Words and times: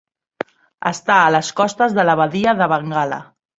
Està 0.91 1.17
a 1.17 1.27
les 1.35 1.53
costes 1.61 1.95
de 1.99 2.07
la 2.11 2.19
Badia 2.23 2.57
de 2.65 2.73
Bengala. 2.75 3.25